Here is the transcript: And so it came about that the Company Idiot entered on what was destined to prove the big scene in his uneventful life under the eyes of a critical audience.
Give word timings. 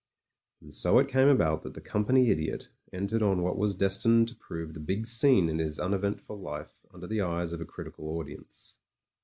And 0.61 0.73
so 0.73 0.97
it 0.97 1.07
came 1.07 1.27
about 1.27 1.61
that 1.61 1.75
the 1.75 1.79
Company 1.79 2.31
Idiot 2.31 2.69
entered 2.91 3.21
on 3.21 3.43
what 3.43 3.55
was 3.55 3.75
destined 3.75 4.29
to 4.29 4.35
prove 4.35 4.73
the 4.73 4.79
big 4.79 5.05
scene 5.05 5.47
in 5.47 5.59
his 5.59 5.79
uneventful 5.79 6.39
life 6.39 6.73
under 6.91 7.05
the 7.05 7.21
eyes 7.21 7.53
of 7.53 7.61
a 7.61 7.65
critical 7.65 8.07
audience. 8.17 8.79